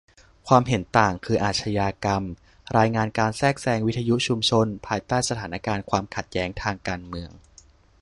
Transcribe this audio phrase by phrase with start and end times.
[0.47, 2.23] 'ความเห็นต่าง' คือ อาชญากรรม:
[2.77, 7.29] รายงานการแทรกแซงวิทยุชุมชนภายใต้สถานการณ์ความขัดแย้งทางการเมือง